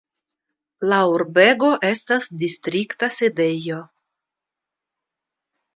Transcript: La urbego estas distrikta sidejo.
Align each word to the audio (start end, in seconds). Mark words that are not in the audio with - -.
La 0.93 1.01
urbego 1.17 1.69
estas 1.91 2.27
distrikta 2.45 3.11
sidejo. 3.19 3.79